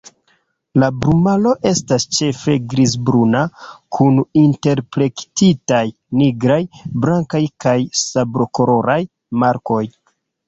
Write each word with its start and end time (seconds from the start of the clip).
La 0.81 0.87
plumaro 1.01 1.49
estas 1.71 2.05
ĉefe 2.19 2.55
grizbruna 2.71 3.41
kun 3.97 4.17
interplektitaj 4.43 5.83
nigraj, 6.21 6.59
blankaj 7.05 7.43
kaj 7.67 7.77
sablokoloraj 8.05 8.99
markoj. 9.45 9.83